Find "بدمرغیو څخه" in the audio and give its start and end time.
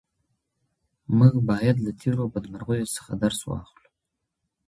2.33-3.11